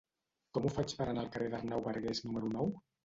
[0.57, 2.73] Com ho faig per anar al carrer d'Arnau Bargués número nou?